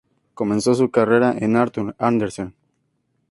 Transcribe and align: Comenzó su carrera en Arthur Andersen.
Comenzó 0.33 0.73
su 0.73 0.89
carrera 0.89 1.35
en 1.37 1.55
Arthur 1.55 1.93
Andersen. 1.99 2.55